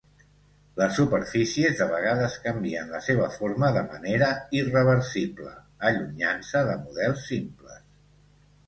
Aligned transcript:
Les 0.79 0.93
superfícies 0.99 1.75
de 1.81 1.87
vegades 1.91 2.37
canvien 2.47 2.89
la 2.95 3.03
seva 3.09 3.27
forma 3.35 3.69
de 3.77 3.85
manera 3.93 4.31
irreversible 4.63 5.55
allunyant-se 5.93 6.69
de 6.73 6.79
models 6.89 7.33
simples. 7.33 7.83